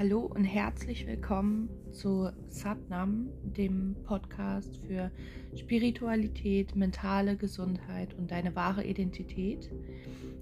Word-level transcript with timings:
Hallo 0.00 0.20
und 0.20 0.44
herzlich 0.44 1.06
willkommen 1.06 1.68
zu 1.90 2.30
Satnam, 2.48 3.28
dem 3.42 3.96
Podcast 4.04 4.78
für 4.78 5.10
Spiritualität, 5.54 6.74
mentale 6.74 7.36
Gesundheit 7.36 8.14
und 8.14 8.30
deine 8.30 8.56
wahre 8.56 8.82
Identität. 8.82 9.70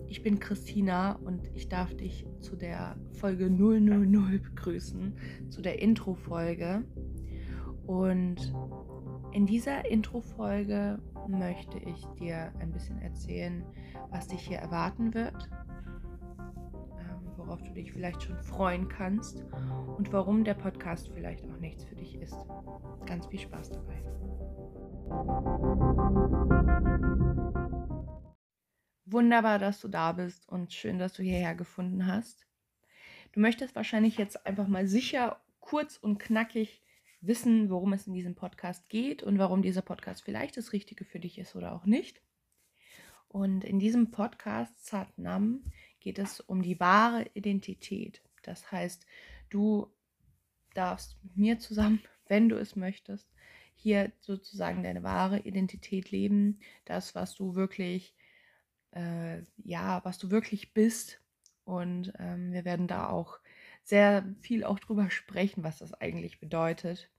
Ich 0.06 0.22
bin 0.22 0.38
Christina 0.38 1.18
und 1.24 1.50
ich 1.56 1.68
darf 1.68 1.92
dich 1.96 2.24
zu 2.38 2.54
der 2.54 2.96
Folge 3.10 3.50
000 3.50 4.38
begrüßen, 4.38 5.14
zu 5.48 5.60
der 5.60 5.82
Intro-Folge. 5.82 6.84
Und 7.84 8.54
in 9.32 9.44
dieser 9.44 9.90
Intro-Folge 9.90 11.00
möchte 11.26 11.78
ich 11.78 12.06
dir 12.20 12.52
ein 12.60 12.70
bisschen 12.70 13.02
erzählen, 13.02 13.64
was 14.08 14.28
dich 14.28 14.38
hier 14.38 14.58
erwarten 14.58 15.14
wird 15.14 15.48
worauf 17.48 17.62
du 17.62 17.72
dich 17.72 17.92
vielleicht 17.92 18.22
schon 18.22 18.38
freuen 18.42 18.88
kannst 18.88 19.42
und 19.96 20.12
warum 20.12 20.44
der 20.44 20.52
Podcast 20.52 21.08
vielleicht 21.14 21.42
auch 21.46 21.56
nichts 21.60 21.82
für 21.82 21.94
dich 21.94 22.14
ist. 22.16 22.36
Ganz 23.06 23.26
viel 23.26 23.38
Spaß 23.38 23.70
dabei. 23.70 24.04
Wunderbar, 29.06 29.58
dass 29.58 29.80
du 29.80 29.88
da 29.88 30.12
bist 30.12 30.46
und 30.46 30.74
schön, 30.74 30.98
dass 30.98 31.14
du 31.14 31.22
hierher 31.22 31.54
gefunden 31.54 32.06
hast. 32.06 32.46
Du 33.32 33.40
möchtest 33.40 33.74
wahrscheinlich 33.74 34.18
jetzt 34.18 34.46
einfach 34.46 34.68
mal 34.68 34.86
sicher, 34.86 35.40
kurz 35.58 35.96
und 35.96 36.18
knackig 36.18 36.82
wissen, 37.22 37.70
worum 37.70 37.94
es 37.94 38.06
in 38.06 38.12
diesem 38.12 38.34
Podcast 38.34 38.90
geht 38.90 39.22
und 39.22 39.38
warum 39.38 39.62
dieser 39.62 39.82
Podcast 39.82 40.22
vielleicht 40.22 40.58
das 40.58 40.74
Richtige 40.74 41.06
für 41.06 41.18
dich 41.18 41.38
ist 41.38 41.56
oder 41.56 41.72
auch 41.72 41.86
nicht. 41.86 42.20
Und 43.28 43.64
in 43.64 43.78
diesem 43.78 44.10
Podcast 44.10 44.86
Satnam 44.86 45.64
geht 46.08 46.18
es 46.18 46.40
um 46.40 46.62
die 46.62 46.80
wahre 46.80 47.26
Identität. 47.34 48.22
Das 48.42 48.72
heißt, 48.72 49.04
du 49.50 49.92
darfst 50.72 51.18
mit 51.22 51.36
mir 51.36 51.58
zusammen, 51.58 52.00
wenn 52.28 52.48
du 52.48 52.56
es 52.56 52.76
möchtest, 52.76 53.28
hier 53.74 54.10
sozusagen 54.20 54.82
deine 54.82 55.02
wahre 55.02 55.40
Identität 55.40 56.10
leben, 56.10 56.60
das, 56.86 57.14
was 57.14 57.34
du 57.34 57.56
wirklich, 57.56 58.14
äh, 58.92 59.42
ja, 59.58 60.02
was 60.02 60.16
du 60.16 60.30
wirklich 60.30 60.72
bist. 60.72 61.20
Und 61.64 62.14
ähm, 62.18 62.54
wir 62.54 62.64
werden 62.64 62.88
da 62.88 63.10
auch 63.10 63.38
sehr 63.82 64.24
viel 64.40 64.64
auch 64.64 64.78
drüber 64.78 65.10
sprechen, 65.10 65.62
was 65.62 65.76
das 65.76 65.92
eigentlich 65.92 66.40
bedeutet. 66.40 67.10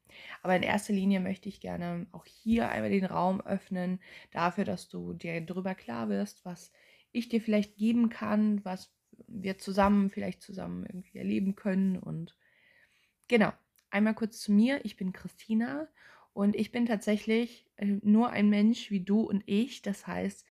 Aber 0.42 0.55
in 0.55 0.64
erster 0.64 0.94
Linie 0.94 1.19
möchte 1.19 1.47
ich 1.47 1.61
gerne 1.61 2.08
auch 2.11 2.25
hier 2.25 2.69
einmal 2.69 2.89
den 2.89 3.05
Raum 3.05 3.39
öffnen 3.39 3.99
dafür, 4.31 4.66
dass 4.66 4.89
du 4.89 5.14
dir 5.14 5.39
darüber 5.42 5.75
klar 5.75 6.09
wirst, 6.09 6.44
was 6.44 6.71
ich 7.11 7.29
dir 7.29 7.41
vielleicht 7.41 7.77
geben 7.77 8.09
kann, 8.09 8.63
was 8.63 8.91
wir 9.27 9.57
zusammen 9.57 10.09
vielleicht 10.09 10.41
zusammen 10.41 10.85
irgendwie 10.85 11.17
erleben 11.17 11.55
können. 11.55 11.97
Und 11.97 12.35
genau, 13.27 13.52
einmal 13.89 14.15
kurz 14.15 14.39
zu 14.39 14.52
mir. 14.52 14.83
Ich 14.85 14.95
bin 14.97 15.13
Christina 15.13 15.87
und 16.33 16.55
ich 16.55 16.71
bin 16.71 16.85
tatsächlich 16.85 17.65
äh, 17.77 17.97
nur 18.02 18.30
ein 18.30 18.49
Mensch 18.49 18.91
wie 18.91 19.02
du 19.02 19.21
und 19.21 19.43
ich. 19.45 19.81
Das 19.81 20.07
heißt, 20.07 20.45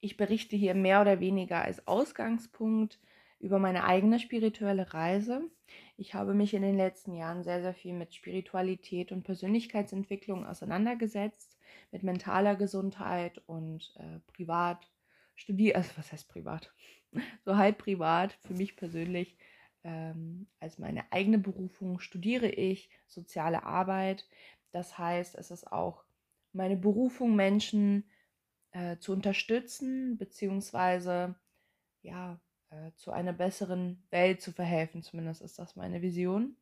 ich 0.00 0.16
berichte 0.16 0.56
hier 0.56 0.74
mehr 0.74 1.00
oder 1.00 1.20
weniger 1.20 1.62
als 1.62 1.86
Ausgangspunkt 1.86 2.98
über 3.38 3.58
meine 3.58 3.84
eigene 3.84 4.18
spirituelle 4.18 4.92
Reise. 4.92 5.42
Ich 5.96 6.14
habe 6.14 6.34
mich 6.34 6.52
in 6.52 6.62
den 6.62 6.76
letzten 6.76 7.14
Jahren 7.14 7.42
sehr, 7.42 7.62
sehr 7.62 7.74
viel 7.74 7.94
mit 7.94 8.14
Spiritualität 8.14 9.12
und 9.12 9.22
Persönlichkeitsentwicklung 9.22 10.46
auseinandergesetzt, 10.46 11.58
mit 11.90 12.02
mentaler 12.02 12.56
Gesundheit 12.56 13.40
und 13.46 13.94
äh, 13.96 14.18
privat 14.32 14.90
studiert, 15.40 15.76
also 15.76 15.90
was 15.96 16.12
heißt 16.12 16.28
privat? 16.28 16.72
So 17.44 17.56
halb 17.56 17.78
privat 17.78 18.34
für 18.34 18.54
mich 18.54 18.76
persönlich. 18.76 19.36
Ähm, 19.82 20.46
als 20.60 20.78
meine 20.78 21.10
eigene 21.10 21.38
Berufung 21.38 21.98
studiere 21.98 22.48
ich 22.48 22.88
soziale 23.08 23.64
Arbeit. 23.64 24.28
Das 24.70 24.96
heißt, 24.96 25.34
es 25.34 25.50
ist 25.50 25.72
auch 25.72 26.04
meine 26.52 26.76
Berufung, 26.76 27.34
Menschen 27.34 28.08
äh, 28.70 28.98
zu 28.98 29.12
unterstützen, 29.12 30.18
beziehungsweise 30.18 31.34
ja, 32.02 32.40
äh, 32.70 32.92
zu 32.94 33.10
einer 33.10 33.32
besseren 33.32 34.06
Welt 34.10 34.40
zu 34.40 34.52
verhelfen. 34.52 35.02
Zumindest 35.02 35.42
ist 35.42 35.58
das 35.58 35.74
meine 35.74 36.02
Vision. 36.02 36.56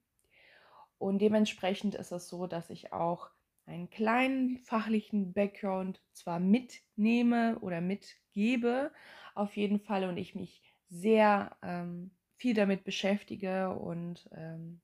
Und 0.97 1.19
dementsprechend 1.21 1.95
ist 1.95 2.13
es 2.13 2.29
so, 2.29 2.47
dass 2.47 2.71
ich 2.71 2.93
auch 2.93 3.31
einen 3.69 3.91
kleinen 3.91 4.59
fachlichen 4.59 5.33
Background 5.33 6.01
zwar 6.13 6.41
mitnehme 6.41 7.59
oder 7.61 7.81
mitgebe, 7.81 8.93
auf 9.35 9.57
jeden 9.57 9.79
Fall, 9.81 10.05
und 10.05 10.17
ich 10.17 10.35
mich 10.35 10.63
sehr 10.89 11.57
ähm, 11.63 12.11
viel 12.37 12.55
damit 12.55 12.85
beschäftige 12.85 13.71
und 13.71 14.29
ähm, 14.33 14.81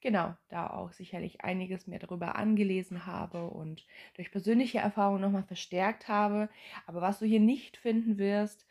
genau, 0.00 0.36
da 0.48 0.68
auch 0.68 0.92
sicherlich 0.92 1.42
einiges 1.42 1.86
mehr 1.86 1.98
darüber 1.98 2.36
angelesen 2.36 3.06
habe 3.06 3.48
und 3.50 3.86
durch 4.14 4.30
persönliche 4.30 4.78
Erfahrungen 4.78 5.20
nochmal 5.20 5.44
verstärkt 5.44 6.08
habe. 6.08 6.48
Aber 6.86 7.00
was 7.00 7.18
du 7.18 7.26
hier 7.26 7.40
nicht 7.40 7.76
finden 7.76 8.18
wirst, 8.18 8.66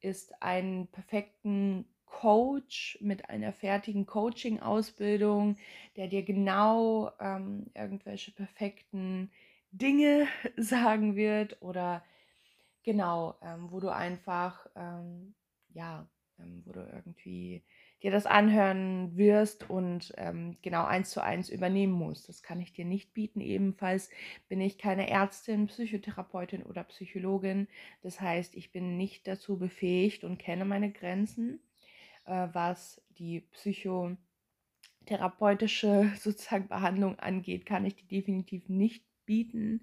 ist 0.00 0.42
einen 0.42 0.88
perfekten 0.88 1.86
Coach 2.10 2.98
mit 3.00 3.30
einer 3.30 3.52
fertigen 3.52 4.04
Coaching-Ausbildung, 4.04 5.56
der 5.96 6.08
dir 6.08 6.22
genau 6.22 7.12
ähm, 7.20 7.66
irgendwelche 7.74 8.32
perfekten 8.32 9.30
Dinge 9.70 10.26
sagen 10.56 11.16
wird 11.16 11.62
oder 11.62 12.04
genau, 12.82 13.36
ähm, 13.42 13.70
wo 13.70 13.80
du 13.80 13.88
einfach, 13.88 14.66
ähm, 14.76 15.34
ja, 15.72 16.06
ähm, 16.38 16.62
wo 16.66 16.72
du 16.72 16.80
irgendwie 16.80 17.62
dir 18.02 18.10
das 18.10 18.26
anhören 18.26 19.16
wirst 19.16 19.68
und 19.68 20.12
ähm, 20.16 20.56
genau 20.62 20.84
eins 20.84 21.10
zu 21.10 21.22
eins 21.22 21.50
übernehmen 21.50 21.92
musst. 21.92 22.28
Das 22.28 22.42
kann 22.42 22.60
ich 22.60 22.72
dir 22.72 22.84
nicht 22.84 23.12
bieten. 23.12 23.40
Ebenfalls 23.40 24.10
bin 24.48 24.60
ich 24.60 24.78
keine 24.78 25.08
Ärztin, 25.08 25.66
Psychotherapeutin 25.66 26.62
oder 26.62 26.84
Psychologin. 26.84 27.68
Das 28.02 28.20
heißt, 28.20 28.56
ich 28.56 28.72
bin 28.72 28.96
nicht 28.96 29.28
dazu 29.28 29.58
befähigt 29.58 30.24
und 30.24 30.38
kenne 30.38 30.64
meine 30.64 30.90
Grenzen, 30.90 31.60
äh, 32.30 32.48
was 32.52 33.02
die 33.18 33.40
psychotherapeutische 33.40 36.12
sozusagen 36.18 36.68
Behandlung 36.68 37.18
angeht, 37.18 37.66
kann 37.66 37.84
ich 37.84 37.96
die 37.96 38.06
definitiv 38.06 38.68
nicht 38.68 39.04
bieten. 39.26 39.82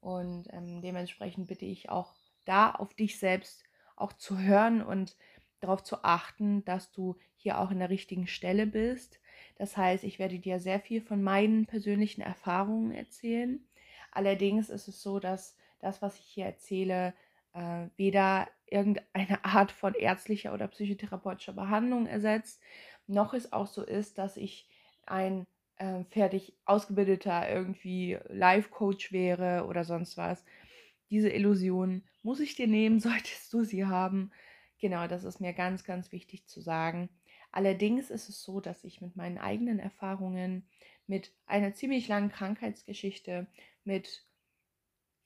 Und 0.00 0.48
ähm, 0.52 0.82
dementsprechend 0.82 1.46
bitte 1.48 1.64
ich 1.64 1.88
auch 1.88 2.14
da 2.44 2.72
auf 2.72 2.94
dich 2.94 3.18
selbst 3.18 3.64
auch 3.96 4.12
zu 4.12 4.38
hören 4.38 4.82
und 4.82 5.16
darauf 5.60 5.82
zu 5.82 6.04
achten, 6.04 6.64
dass 6.64 6.92
du 6.92 7.16
hier 7.36 7.58
auch 7.58 7.70
in 7.70 7.78
der 7.78 7.90
richtigen 7.90 8.26
Stelle 8.26 8.66
bist. 8.66 9.18
Das 9.56 9.76
heißt, 9.76 10.04
ich 10.04 10.18
werde 10.18 10.38
dir 10.38 10.60
sehr 10.60 10.80
viel 10.80 11.00
von 11.00 11.22
meinen 11.22 11.66
persönlichen 11.66 12.20
Erfahrungen 12.20 12.92
erzählen. 12.92 13.64
Allerdings 14.12 14.68
ist 14.68 14.88
es 14.88 15.02
so, 15.02 15.18
dass 15.18 15.56
das, 15.80 16.02
was 16.02 16.18
ich 16.18 16.26
hier 16.26 16.46
erzähle, 16.46 17.14
äh, 17.56 17.88
weder 17.96 18.48
irgendeine 18.66 19.44
Art 19.44 19.72
von 19.72 19.94
ärztlicher 19.94 20.52
oder 20.52 20.68
psychotherapeutischer 20.68 21.54
Behandlung 21.54 22.06
ersetzt, 22.06 22.60
noch 23.06 23.34
es 23.34 23.52
auch 23.52 23.66
so 23.66 23.82
ist, 23.82 24.18
dass 24.18 24.36
ich 24.36 24.68
ein 25.06 25.46
äh, 25.76 26.04
fertig 26.04 26.54
ausgebildeter 26.64 27.48
irgendwie 27.50 28.18
Life-Coach 28.28 29.12
wäre 29.12 29.66
oder 29.66 29.84
sonst 29.84 30.16
was. 30.16 30.44
Diese 31.10 31.30
Illusion 31.30 32.02
muss 32.22 32.40
ich 32.40 32.56
dir 32.56 32.66
nehmen, 32.66 33.00
solltest 33.00 33.52
du 33.52 33.64
sie 33.64 33.86
haben. 33.86 34.30
Genau, 34.78 35.06
das 35.06 35.24
ist 35.24 35.40
mir 35.40 35.52
ganz, 35.52 35.84
ganz 35.84 36.12
wichtig 36.12 36.46
zu 36.46 36.60
sagen. 36.60 37.08
Allerdings 37.52 38.10
ist 38.10 38.28
es 38.28 38.42
so, 38.42 38.60
dass 38.60 38.84
ich 38.84 39.00
mit 39.00 39.16
meinen 39.16 39.38
eigenen 39.38 39.78
Erfahrungen, 39.78 40.68
mit 41.06 41.32
einer 41.46 41.72
ziemlich 41.72 42.08
langen 42.08 42.30
Krankheitsgeschichte, 42.30 43.46
mit 43.84 44.26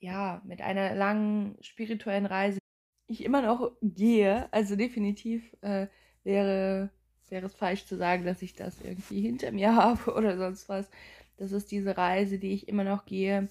ja, 0.01 0.41
mit 0.43 0.61
einer 0.61 0.95
langen 0.95 1.57
spirituellen 1.61 2.25
Reise, 2.25 2.59
ich 3.07 3.23
immer 3.23 3.41
noch 3.41 3.71
gehe. 3.81 4.51
Also 4.51 4.75
definitiv 4.75 5.55
äh, 5.61 5.87
wäre, 6.23 6.89
wäre 7.29 7.45
es 7.45 7.55
falsch 7.55 7.85
zu 7.85 7.95
sagen, 7.97 8.25
dass 8.25 8.41
ich 8.41 8.55
das 8.55 8.81
irgendwie 8.81 9.21
hinter 9.21 9.51
mir 9.51 9.75
habe 9.75 10.13
oder 10.13 10.37
sonst 10.37 10.67
was. 10.67 10.89
Das 11.37 11.51
ist 11.51 11.71
diese 11.71 11.97
Reise, 11.97 12.39
die 12.39 12.53
ich 12.53 12.67
immer 12.67 12.83
noch 12.83 13.05
gehe, 13.05 13.47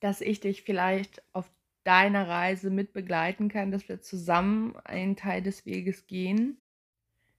dass 0.00 0.20
ich 0.20 0.40
dich 0.40 0.62
vielleicht 0.62 1.22
auf 1.32 1.50
deiner 1.84 2.28
Reise 2.28 2.70
mit 2.70 2.92
begleiten 2.92 3.48
kann, 3.48 3.70
dass 3.70 3.88
wir 3.88 4.00
zusammen 4.00 4.74
einen 4.84 5.16
Teil 5.16 5.42
des 5.42 5.66
Weges 5.66 6.06
gehen. 6.06 6.58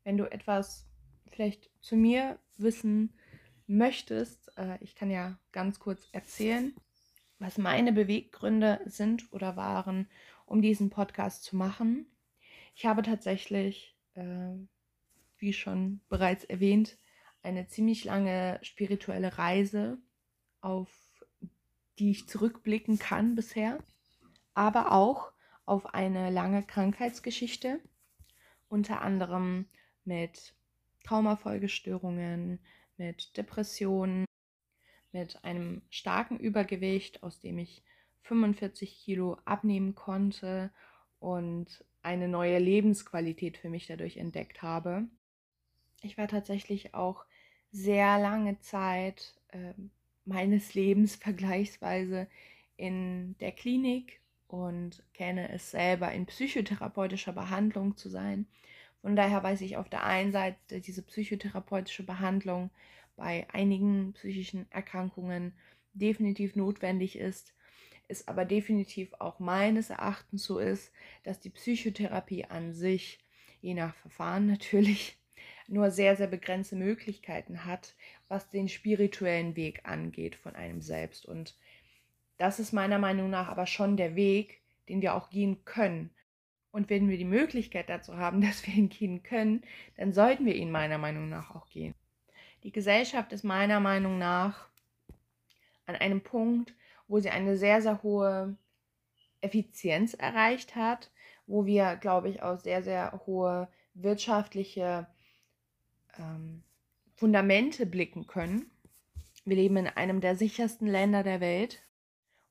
Wenn 0.03 0.17
du 0.17 0.31
etwas 0.31 0.87
vielleicht 1.31 1.71
zu 1.81 1.95
mir 1.95 2.37
wissen 2.57 3.13
möchtest, 3.65 4.55
äh, 4.57 4.77
ich 4.81 4.93
kann 4.93 5.09
ja 5.09 5.39
ganz 5.51 5.79
kurz 5.79 6.07
erzählen, 6.11 6.75
was 7.39 7.57
meine 7.57 7.93
Beweggründe 7.93 8.81
sind 8.85 9.31
oder 9.33 9.55
waren, 9.55 10.09
um 10.45 10.61
diesen 10.61 10.89
Podcast 10.89 11.43
zu 11.43 11.55
machen. 11.55 12.05
Ich 12.75 12.85
habe 12.85 13.01
tatsächlich, 13.01 13.95
äh, 14.13 14.55
wie 15.37 15.53
schon 15.53 16.01
bereits 16.09 16.43
erwähnt, 16.43 16.97
eine 17.41 17.67
ziemlich 17.67 18.03
lange 18.05 18.59
spirituelle 18.63 19.37
Reise, 19.37 19.97
auf 20.61 20.89
die 21.99 22.11
ich 22.11 22.27
zurückblicken 22.27 22.99
kann 22.99 23.35
bisher 23.35 23.79
aber 24.55 24.93
auch 24.93 25.31
auf 25.65 25.93
eine 25.93 26.31
lange 26.31 26.63
Krankheitsgeschichte, 26.63 27.79
unter 28.69 29.01
anderem 29.01 29.67
mit 30.05 30.55
Traumafolgestörungen, 31.03 32.59
mit 32.97 33.37
Depressionen, 33.37 34.24
mit 35.15 35.45
einem 35.45 35.81
starken 35.89 36.37
Übergewicht, 36.37 37.23
aus 37.23 37.39
dem 37.39 37.57
ich 37.57 37.83
45 38.23 38.99
Kilo 38.99 39.37
abnehmen 39.45 39.95
konnte 39.95 40.71
und 41.19 41.85
eine 42.01 42.27
neue 42.27 42.59
Lebensqualität 42.59 43.57
für 43.57 43.69
mich 43.69 43.87
dadurch 43.87 44.17
entdeckt 44.17 44.61
habe. 44.61 45.05
Ich 46.01 46.17
war 46.17 46.27
tatsächlich 46.27 46.93
auch 46.93 47.23
sehr 47.71 48.19
lange 48.19 48.59
Zeit 48.59 49.39
äh, 49.53 49.73
meines 50.25 50.73
Lebens 50.73 51.15
vergleichsweise 51.27 52.27
in 52.75 53.37
der 53.39 53.53
Klinik 53.53 54.19
und 54.49 55.01
kenne 55.13 55.49
es 55.49 55.71
selber 55.71 56.11
in 56.11 56.25
psychotherapeutischer 56.25 57.31
Behandlung 57.31 57.95
zu 57.95 58.09
sein. 58.09 58.47
Von 59.01 59.15
daher 59.15 59.41
weiß 59.43 59.61
ich 59.61 59.77
auf 59.77 59.87
der 59.87 60.03
einen 60.03 60.33
Seite 60.33 60.81
diese 60.81 61.03
psychotherapeutische 61.03 62.03
Behandlung 62.03 62.69
bei 63.15 63.47
einigen 63.51 64.13
psychischen 64.13 64.69
Erkrankungen 64.71 65.53
definitiv 65.93 66.55
notwendig 66.55 67.17
ist, 67.17 67.53
es 68.07 68.27
aber 68.27 68.45
definitiv 68.45 69.13
auch 69.19 69.39
meines 69.39 69.89
Erachtens 69.89 70.43
so 70.43 70.59
ist, 70.59 70.91
dass 71.23 71.39
die 71.39 71.49
Psychotherapie 71.49 72.45
an 72.45 72.73
sich, 72.73 73.19
je 73.61 73.73
nach 73.73 73.95
Verfahren 73.95 74.47
natürlich, 74.51 75.17
nur 75.67 75.89
sehr, 75.89 76.15
sehr 76.15 76.27
begrenzte 76.27 76.75
Möglichkeiten 76.75 77.65
hat, 77.65 77.95
was 78.27 78.49
den 78.49 78.69
spirituellen 78.69 79.55
Weg 79.55 79.81
angeht 79.85 80.35
von 80.35 80.55
einem 80.55 80.81
selbst. 80.81 81.25
Und 81.25 81.55
das 82.37 82.59
ist 82.59 82.71
meiner 82.71 82.99
Meinung 82.99 83.29
nach 83.29 83.47
aber 83.47 83.65
schon 83.65 83.97
der 83.97 84.15
Weg, 84.15 84.61
den 84.89 85.01
wir 85.01 85.15
auch 85.15 85.29
gehen 85.29 85.65
können. 85.65 86.11
Und 86.71 86.89
wenn 86.89 87.09
wir 87.09 87.17
die 87.17 87.25
Möglichkeit 87.25 87.89
dazu 87.89 88.17
haben, 88.17 88.41
dass 88.47 88.65
wir 88.67 88.73
ihn 88.73 88.89
gehen 88.89 89.23
können, 89.23 89.63
dann 89.97 90.13
sollten 90.13 90.45
wir 90.45 90.55
ihn 90.55 90.71
meiner 90.71 90.97
Meinung 90.97 91.29
nach 91.29 91.55
auch 91.55 91.69
gehen. 91.69 91.95
Die 92.65 92.71
Gesellschaft 92.71 93.31
ist 93.31 93.43
meiner 93.43 93.79
Meinung 93.79 94.17
nach 94.17 94.67
an 95.85 95.95
einem 95.95 96.21
Punkt, 96.21 96.73
wo 97.07 97.19
sie 97.19 97.29
eine 97.29 97.57
sehr, 97.57 97.79
sehr 97.83 98.01
hohe 98.01 98.57
Effizienz 99.39 100.15
erreicht 100.15 100.75
hat, 100.75 101.11
wo 101.45 101.67
wir, 101.67 101.95
glaube 101.95 102.27
ich, 102.27 102.41
auch 102.41 102.59
sehr, 102.59 102.81
sehr 102.81 103.21
hohe 103.27 103.67
wirtschaftliche 103.93 105.05
ähm, 106.17 106.63
Fundamente 107.13 107.85
blicken 107.85 108.25
können. 108.25 108.71
Wir 109.45 109.57
leben 109.57 109.77
in 109.77 109.87
einem 109.87 110.19
der 110.19 110.35
sichersten 110.35 110.87
Länder 110.87 111.21
der 111.21 111.41
Welt. 111.41 111.83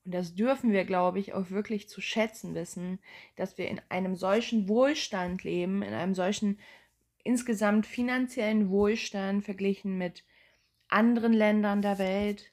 Und 0.05 0.14
das 0.14 0.37
dürfen 0.37 0.70
wir, 0.70 0.84
glaube 0.84 1.19
ich, 1.19 1.32
auch 1.32 1.50
wirklich 1.50 1.88
zu 1.88 2.00
schätzen 2.00 2.55
wissen, 2.55 3.00
dass 3.34 3.58
wir 3.58 3.67
in 3.67 3.81
einem 3.88 4.14
solchen 4.14 4.69
Wohlstand 4.69 5.43
leben, 5.43 5.82
in 5.82 5.93
einem 5.93 6.14
solchen 6.14 6.60
insgesamt 7.25 7.87
finanziellen 7.87 8.71
Wohlstand 8.71 9.44
verglichen 9.44 9.99
mit 9.99 10.25
anderen 10.88 11.32
Ländern 11.32 11.82
der 11.82 11.99
Welt. 11.99 12.53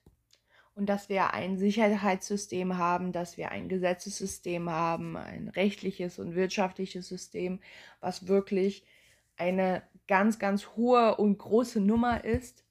Und 0.73 0.87
dass 0.87 1.09
wir 1.09 1.33
ein 1.33 1.57
Sicherheitssystem 1.57 2.77
haben, 2.77 3.11
dass 3.11 3.37
wir 3.37 3.51
ein 3.51 3.67
Gesetzessystem 3.67 4.69
haben, 4.69 5.17
ein 5.17 5.49
rechtliches 5.49 6.17
und 6.17 6.33
wirtschaftliches 6.33 7.07
System, 7.07 7.59
was 7.99 8.27
wirklich 8.27 8.85
eine 9.35 9.83
ganz, 10.07 10.39
ganz 10.39 10.67
hohe 10.75 11.17
und 11.17 11.37
große 11.37 11.81
Nummer 11.81 12.23
ist. 12.23 12.63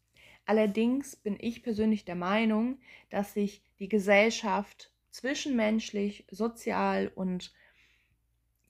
Allerdings 0.47 1.15
bin 1.15 1.37
ich 1.39 1.63
persönlich 1.63 2.05
der 2.05 2.15
Meinung, 2.15 2.79
dass 3.11 3.35
sich 3.35 3.63
die 3.79 3.89
Gesellschaft 3.89 4.91
zwischenmenschlich, 5.11 6.27
sozial 6.31 7.13
und 7.15 7.53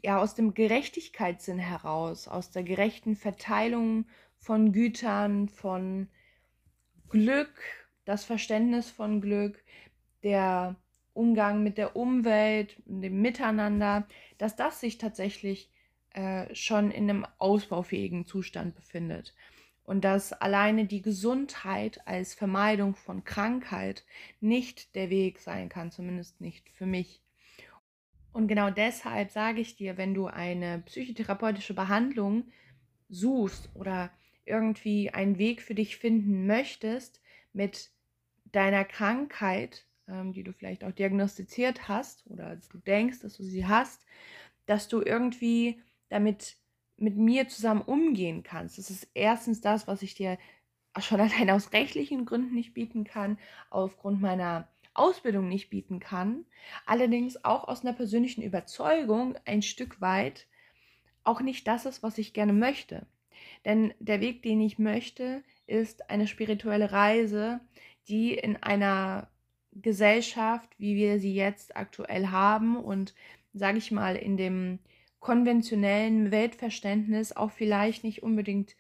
ja 0.02 0.20
aus 0.20 0.34
dem 0.34 0.54
Gerechtigkeitssinn 0.54 1.58
heraus, 1.58 2.28
aus 2.28 2.50
der 2.50 2.62
gerechten 2.62 3.16
Verteilung 3.16 4.06
von 4.38 4.72
Gütern, 4.72 5.48
von 5.48 6.08
Glück, 7.08 7.60
das 8.04 8.24
Verständnis 8.24 8.90
von 8.90 9.20
Glück, 9.20 9.62
der 10.22 10.76
Umgang 11.12 11.62
mit 11.62 11.76
der 11.76 11.96
Umwelt, 11.96 12.76
dem 12.86 13.20
Miteinander, 13.20 14.06
dass 14.38 14.56
das 14.56 14.80
sich 14.80 14.98
tatsächlich 14.98 15.70
äh, 16.10 16.54
schon 16.54 16.90
in 16.90 17.10
einem 17.10 17.26
ausbaufähigen 17.38 18.26
Zustand 18.26 18.74
befindet 18.74 19.34
und 19.84 20.04
dass 20.04 20.32
alleine 20.32 20.86
die 20.86 21.02
Gesundheit 21.02 22.06
als 22.06 22.34
Vermeidung 22.34 22.94
von 22.94 23.24
Krankheit 23.24 24.04
nicht 24.40 24.94
der 24.94 25.10
Weg 25.10 25.40
sein 25.40 25.68
kann, 25.68 25.90
zumindest 25.90 26.40
nicht 26.40 26.68
für 26.70 26.86
mich. 26.86 27.20
Und 28.32 28.48
genau 28.48 28.70
deshalb 28.70 29.30
sage 29.30 29.60
ich 29.60 29.76
dir, 29.76 29.96
wenn 29.96 30.14
du 30.14 30.26
eine 30.26 30.82
psychotherapeutische 30.86 31.74
Behandlung 31.74 32.44
suchst 33.08 33.68
oder 33.74 34.10
irgendwie 34.44 35.10
einen 35.10 35.38
Weg 35.38 35.62
für 35.62 35.74
dich 35.74 35.96
finden 35.96 36.46
möchtest 36.46 37.20
mit 37.52 37.90
deiner 38.52 38.84
Krankheit, 38.84 39.86
ähm, 40.08 40.32
die 40.32 40.44
du 40.44 40.52
vielleicht 40.52 40.84
auch 40.84 40.92
diagnostiziert 40.92 41.88
hast 41.88 42.26
oder 42.28 42.56
du 42.56 42.78
denkst, 42.78 43.20
dass 43.20 43.36
du 43.36 43.42
sie 43.42 43.66
hast, 43.66 44.06
dass 44.66 44.88
du 44.88 45.00
irgendwie 45.02 45.80
damit 46.08 46.56
mit 46.96 47.16
mir 47.16 47.48
zusammen 47.48 47.82
umgehen 47.82 48.42
kannst. 48.42 48.78
Das 48.78 48.90
ist 48.90 49.08
erstens 49.14 49.60
das, 49.60 49.86
was 49.86 50.02
ich 50.02 50.14
dir 50.14 50.38
schon 50.98 51.20
allein 51.20 51.50
aus 51.50 51.72
rechtlichen 51.72 52.26
Gründen 52.26 52.54
nicht 52.54 52.74
bieten 52.74 53.04
kann, 53.04 53.38
aufgrund 53.70 54.20
meiner 54.20 54.68
Ausbildung 54.94 55.48
nicht 55.48 55.70
bieten 55.70 56.00
kann, 56.00 56.44
allerdings 56.86 57.44
auch 57.44 57.68
aus 57.68 57.82
einer 57.82 57.92
persönlichen 57.92 58.42
Überzeugung 58.42 59.36
ein 59.44 59.62
Stück 59.62 60.00
weit 60.00 60.46
auch 61.24 61.40
nicht 61.40 61.66
das 61.68 61.86
ist, 61.86 62.02
was 62.02 62.18
ich 62.18 62.32
gerne 62.32 62.52
möchte. 62.52 63.06
Denn 63.64 63.94
der 63.98 64.20
Weg, 64.20 64.42
den 64.42 64.60
ich 64.60 64.78
möchte, 64.78 65.42
ist 65.66 66.10
eine 66.10 66.26
spirituelle 66.26 66.92
Reise, 66.92 67.60
die 68.08 68.34
in 68.34 68.56
einer 68.56 69.28
Gesellschaft, 69.72 70.68
wie 70.78 70.96
wir 70.96 71.18
sie 71.20 71.34
jetzt 71.34 71.76
aktuell 71.76 72.28
haben 72.28 72.76
und 72.76 73.14
sage 73.52 73.78
ich 73.78 73.90
mal 73.90 74.16
in 74.16 74.36
dem 74.36 74.78
konventionellen 75.20 76.30
Weltverständnis 76.30 77.32
auch 77.32 77.50
vielleicht 77.50 78.04
nicht 78.04 78.22
unbedingt 78.22 78.74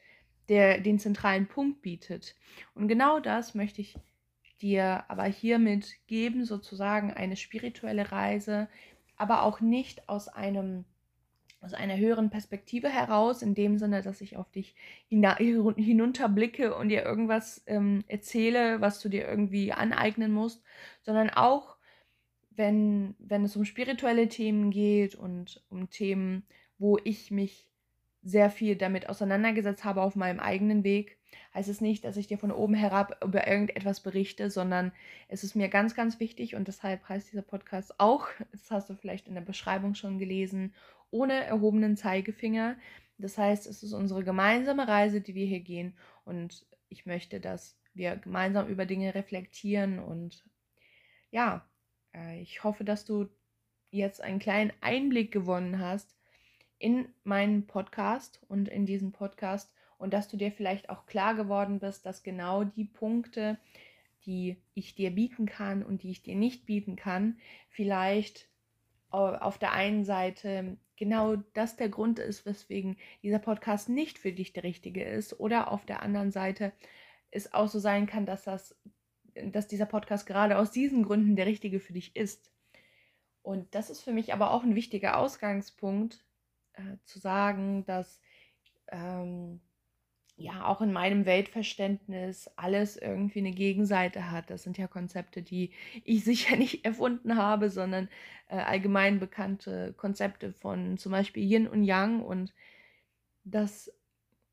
der, 0.48 0.80
den 0.80 0.98
zentralen 0.98 1.46
Punkt 1.46 1.82
bietet. 1.82 2.34
Und 2.74 2.88
genau 2.88 3.20
das 3.20 3.54
möchte 3.54 3.80
ich 3.80 3.94
dir 4.62 5.04
aber 5.08 5.24
hiermit 5.24 5.96
geben, 6.06 6.44
sozusagen 6.44 7.12
eine 7.12 7.36
spirituelle 7.36 8.12
Reise, 8.12 8.68
aber 9.16 9.42
auch 9.42 9.60
nicht 9.60 10.08
aus 10.08 10.28
einem 10.28 10.84
aus 11.62 11.74
einer 11.74 11.98
höheren 11.98 12.30
Perspektive 12.30 12.88
heraus, 12.88 13.42
in 13.42 13.54
dem 13.54 13.76
Sinne, 13.76 14.00
dass 14.00 14.22
ich 14.22 14.38
auf 14.38 14.50
dich 14.50 14.74
hinunterblicke 15.10 16.74
und 16.74 16.88
dir 16.88 17.04
irgendwas 17.04 17.62
ähm, 17.66 18.02
erzähle, 18.06 18.80
was 18.80 19.00
du 19.00 19.10
dir 19.10 19.28
irgendwie 19.28 19.72
aneignen 19.72 20.32
musst, 20.32 20.62
sondern 21.02 21.28
auch 21.28 21.76
wenn, 22.50 23.14
wenn 23.18 23.44
es 23.44 23.56
um 23.56 23.64
spirituelle 23.64 24.28
Themen 24.28 24.70
geht 24.70 25.14
und 25.14 25.62
um 25.68 25.90
Themen, 25.90 26.44
wo 26.78 26.98
ich 27.04 27.30
mich 27.30 27.69
sehr 28.22 28.50
viel 28.50 28.76
damit 28.76 29.08
auseinandergesetzt 29.08 29.84
habe 29.84 30.02
auf 30.02 30.14
meinem 30.14 30.40
eigenen 30.40 30.84
Weg, 30.84 31.18
heißt 31.54 31.68
es 31.68 31.80
nicht, 31.80 32.04
dass 32.04 32.16
ich 32.16 32.26
dir 32.26 32.38
von 32.38 32.52
oben 32.52 32.74
herab 32.74 33.22
über 33.24 33.46
irgendetwas 33.46 34.00
berichte, 34.00 34.50
sondern 34.50 34.92
es 35.28 35.42
ist 35.42 35.54
mir 35.54 35.68
ganz, 35.68 35.94
ganz 35.94 36.20
wichtig 36.20 36.54
und 36.54 36.68
deshalb 36.68 37.08
heißt 37.08 37.32
dieser 37.32 37.42
Podcast 37.42 37.98
auch, 37.98 38.28
das 38.52 38.70
hast 38.70 38.90
du 38.90 38.94
vielleicht 38.94 39.28
in 39.28 39.34
der 39.34 39.40
Beschreibung 39.40 39.94
schon 39.94 40.18
gelesen, 40.18 40.74
ohne 41.10 41.44
erhobenen 41.44 41.96
Zeigefinger. 41.96 42.76
Das 43.18 43.36
heißt, 43.36 43.66
es 43.66 43.82
ist 43.82 43.92
unsere 43.92 44.24
gemeinsame 44.24 44.86
Reise, 44.86 45.20
die 45.20 45.34
wir 45.34 45.46
hier 45.46 45.60
gehen 45.60 45.96
und 46.24 46.66
ich 46.88 47.06
möchte, 47.06 47.40
dass 47.40 47.78
wir 47.94 48.16
gemeinsam 48.16 48.68
über 48.68 48.86
Dinge 48.86 49.14
reflektieren 49.14 49.98
und 49.98 50.44
ja, 51.30 51.68
äh, 52.14 52.40
ich 52.40 52.64
hoffe, 52.64 52.84
dass 52.84 53.04
du 53.04 53.28
jetzt 53.90 54.20
einen 54.20 54.38
kleinen 54.38 54.72
Einblick 54.80 55.32
gewonnen 55.32 55.80
hast 55.80 56.19
in 56.80 57.08
meinen 57.22 57.66
Podcast 57.66 58.42
und 58.48 58.68
in 58.68 58.86
diesen 58.86 59.12
Podcast 59.12 59.72
und 59.98 60.12
dass 60.12 60.28
du 60.28 60.36
dir 60.36 60.50
vielleicht 60.50 60.90
auch 60.90 61.06
klar 61.06 61.34
geworden 61.34 61.78
bist, 61.78 62.04
dass 62.06 62.24
genau 62.24 62.64
die 62.64 62.86
Punkte, 62.86 63.58
die 64.24 64.56
ich 64.74 64.94
dir 64.94 65.10
bieten 65.10 65.46
kann 65.46 65.84
und 65.84 66.02
die 66.02 66.10
ich 66.10 66.22
dir 66.22 66.34
nicht 66.34 66.66
bieten 66.66 66.96
kann, 66.96 67.38
vielleicht 67.68 68.48
auf 69.10 69.58
der 69.58 69.72
einen 69.72 70.04
Seite 70.04 70.76
genau 70.96 71.36
das 71.54 71.76
der 71.76 71.88
Grund 71.88 72.18
ist, 72.18 72.46
weswegen 72.46 72.96
dieser 73.22 73.40
Podcast 73.40 73.88
nicht 73.88 74.18
für 74.18 74.32
dich 74.32 74.52
der 74.52 74.62
richtige 74.64 75.04
ist 75.04 75.38
oder 75.38 75.70
auf 75.70 75.84
der 75.84 76.02
anderen 76.02 76.30
Seite 76.30 76.72
es 77.30 77.52
auch 77.52 77.68
so 77.68 77.78
sein 77.78 78.06
kann, 78.06 78.26
dass 78.26 78.44
das 78.44 78.76
dass 79.34 79.68
dieser 79.68 79.86
Podcast 79.86 80.26
gerade 80.26 80.58
aus 80.58 80.70
diesen 80.70 81.04
Gründen 81.04 81.36
der 81.36 81.46
richtige 81.46 81.80
für 81.80 81.92
dich 81.92 82.16
ist. 82.16 82.50
Und 83.42 83.74
das 83.74 83.90
ist 83.90 84.02
für 84.02 84.12
mich 84.12 84.32
aber 84.32 84.50
auch 84.50 84.62
ein 84.62 84.74
wichtiger 84.74 85.18
Ausgangspunkt, 85.18 86.24
äh, 86.74 86.96
zu 87.04 87.18
sagen, 87.18 87.84
dass 87.84 88.20
ähm, 88.88 89.60
ja 90.36 90.66
auch 90.66 90.80
in 90.80 90.92
meinem 90.92 91.26
Weltverständnis 91.26 92.50
alles 92.56 92.96
irgendwie 92.96 93.40
eine 93.40 93.52
Gegenseite 93.52 94.30
hat. 94.30 94.50
Das 94.50 94.62
sind 94.62 94.78
ja 94.78 94.86
Konzepte, 94.86 95.42
die 95.42 95.72
ich 96.04 96.24
sicher 96.24 96.56
nicht 96.56 96.84
erfunden 96.84 97.36
habe, 97.36 97.70
sondern 97.70 98.08
äh, 98.48 98.56
allgemein 98.56 99.20
bekannte 99.20 99.92
Konzepte 99.96 100.52
von 100.54 100.98
zum 100.98 101.12
Beispiel 101.12 101.44
Yin 101.44 101.68
und 101.68 101.84
Yang 101.84 102.22
und 102.22 102.54
dass 103.44 103.92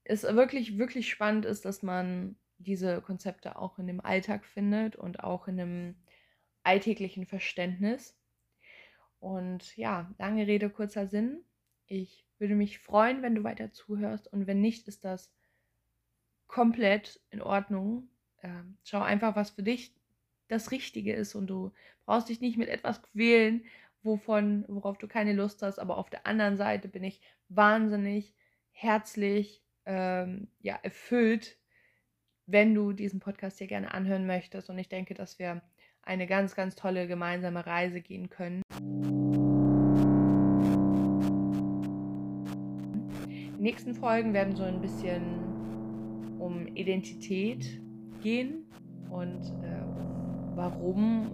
es 0.03 0.23
wirklich, 0.23 0.77
wirklich 0.77 1.09
spannend 1.09 1.45
ist, 1.45 1.65
dass 1.65 1.83
man 1.83 2.37
diese 2.57 3.01
Konzepte 3.01 3.57
auch 3.57 3.77
in 3.77 3.87
dem 3.87 4.01
Alltag 4.01 4.45
findet 4.45 4.95
und 4.95 5.23
auch 5.23 5.47
in 5.47 5.59
einem 5.59 5.95
alltäglichen 6.63 7.25
Verständnis. 7.25 8.17
Und 9.19 9.75
ja, 9.77 10.13
lange 10.17 10.47
Rede, 10.47 10.69
kurzer 10.69 11.07
Sinn. 11.07 11.43
Ich 11.87 12.25
würde 12.37 12.55
mich 12.55 12.79
freuen, 12.79 13.21
wenn 13.21 13.35
du 13.35 13.43
weiter 13.43 13.71
zuhörst 13.71 14.31
und 14.31 14.45
wenn 14.45 14.61
nicht, 14.61 14.87
ist 14.87 15.03
das 15.03 15.31
komplett 16.47 17.19
in 17.29 17.41
Ordnung. 17.41 18.09
Äh, 18.41 18.49
schau 18.83 19.01
einfach, 19.01 19.35
was 19.35 19.51
für 19.51 19.63
dich 19.63 19.95
das 20.47 20.71
Richtige 20.71 21.13
ist 21.13 21.35
und 21.35 21.47
du 21.47 21.71
brauchst 22.05 22.29
dich 22.29 22.41
nicht 22.41 22.57
mit 22.57 22.69
etwas 22.69 23.01
quälen, 23.01 23.65
wovon, 24.03 24.65
worauf 24.67 24.97
du 24.97 25.07
keine 25.07 25.33
Lust 25.33 25.61
hast. 25.61 25.79
Aber 25.79 25.97
auf 25.97 26.09
der 26.09 26.25
anderen 26.27 26.57
Seite 26.57 26.87
bin 26.87 27.03
ich 27.03 27.21
wahnsinnig 27.49 28.33
herzlich 28.71 29.63
ähm, 29.85 30.47
ja, 30.59 30.77
erfüllt, 30.83 31.57
wenn 32.45 32.73
du 32.73 32.93
diesen 32.93 33.19
Podcast 33.19 33.57
hier 33.57 33.67
gerne 33.67 33.93
anhören 33.93 34.25
möchtest. 34.25 34.69
Und 34.69 34.77
ich 34.77 34.89
denke, 34.89 35.13
dass 35.13 35.39
wir 35.39 35.61
eine 36.01 36.27
ganz, 36.27 36.55
ganz 36.55 36.75
tolle 36.75 37.07
gemeinsame 37.07 37.65
Reise 37.65 38.01
gehen 38.01 38.29
können. 38.29 38.61
Nächsten 43.59 43.93
Folgen 43.93 44.33
werden 44.33 44.55
so 44.55 44.63
ein 44.63 44.81
bisschen 44.81 45.23
um 46.39 46.67
Identität 46.75 47.81
gehen 48.21 48.65
und 49.09 49.41
äh, 49.63 49.77
warum 50.55 51.31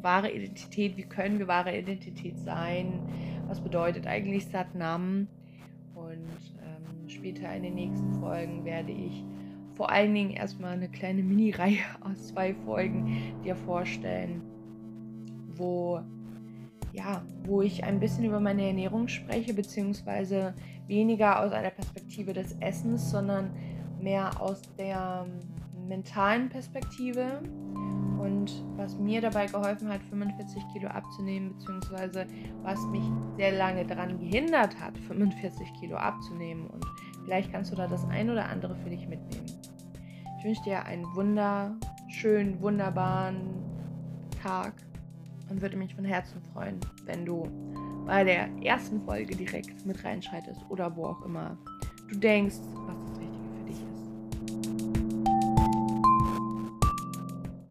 wahre 0.00 0.30
Identität, 0.30 0.96
wie 0.96 1.02
können 1.02 1.38
wir 1.38 1.48
wahre 1.48 1.76
Identität 1.76 2.38
sein, 2.38 3.00
was 3.46 3.60
bedeutet 3.60 4.06
eigentlich 4.06 4.46
Satnam? 4.46 5.26
Und 5.94 6.54
ähm, 6.62 7.08
später 7.08 7.54
in 7.54 7.62
den 7.64 7.74
nächsten 7.74 8.14
Folgen 8.20 8.64
werde 8.64 8.92
ich 8.92 9.24
vor 9.74 9.90
allen 9.90 10.14
Dingen 10.14 10.30
erstmal 10.30 10.72
eine 10.72 10.88
kleine 10.88 11.22
Mini-Reihe 11.22 11.78
aus 12.00 12.28
zwei 12.28 12.54
Folgen 12.54 13.34
dir 13.44 13.56
vorstellen, 13.56 14.42
wo 15.56 16.00
ja, 16.92 17.22
wo 17.44 17.62
ich 17.62 17.84
ein 17.84 18.00
bisschen 18.00 18.24
über 18.24 18.40
meine 18.40 18.66
Ernährung 18.66 19.08
spreche, 19.08 19.54
beziehungsweise 19.54 20.54
weniger 20.86 21.40
aus 21.40 21.52
einer 21.52 21.70
Perspektive 21.70 22.32
des 22.32 22.56
Essens, 22.60 23.10
sondern 23.10 23.50
mehr 24.00 24.40
aus 24.40 24.62
der 24.76 25.26
mentalen 25.88 26.48
Perspektive. 26.48 27.40
Und 28.18 28.64
was 28.76 28.98
mir 28.98 29.20
dabei 29.20 29.46
geholfen 29.46 29.88
hat, 29.88 30.02
45 30.04 30.62
Kilo 30.72 30.88
abzunehmen, 30.88 31.54
beziehungsweise 31.56 32.26
was 32.62 32.84
mich 32.86 33.04
sehr 33.36 33.52
lange 33.52 33.86
daran 33.86 34.18
gehindert 34.18 34.78
hat, 34.78 34.98
45 34.98 35.72
Kilo 35.80 35.96
abzunehmen. 35.96 36.66
Und 36.66 36.84
vielleicht 37.24 37.52
kannst 37.52 37.72
du 37.72 37.76
da 37.76 37.86
das 37.86 38.06
ein 38.08 38.28
oder 38.28 38.46
andere 38.48 38.76
für 38.76 38.90
dich 38.90 39.08
mitnehmen. 39.08 39.46
Ich 40.38 40.44
wünsche 40.44 40.62
dir 40.64 40.84
einen 40.84 41.04
wunderschönen, 41.14 42.60
wunderbaren 42.60 43.40
Tag 44.42 44.74
und 45.50 45.60
würde 45.60 45.76
mich 45.76 45.94
von 45.94 46.04
Herzen 46.04 46.40
freuen, 46.52 46.80
wenn 47.04 47.26
du 47.26 47.44
bei 48.06 48.24
der 48.24 48.48
ersten 48.62 49.02
Folge 49.04 49.36
direkt 49.36 49.84
mit 49.84 50.02
reinschreitest 50.04 50.60
oder 50.68 50.94
wo 50.96 51.06
auch 51.06 51.22
immer 51.24 51.58
du 52.08 52.16
denkst, 52.16 52.56
was 52.86 53.09